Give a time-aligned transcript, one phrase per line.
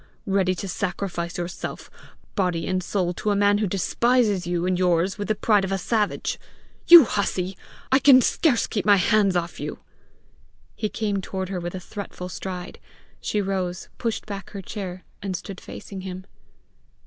[0.25, 1.91] ready to sacrifice yourself,
[2.33, 5.71] body and soul, to a man who despises you and yours with the pride of
[5.71, 6.39] a savage!
[6.87, 7.55] You hussey,
[7.91, 9.77] I can scarce keep my hands off you!"
[10.73, 12.79] He came toward her with a threatful stride.
[13.19, 16.25] She rose, pushed back her chair, and stood facing him.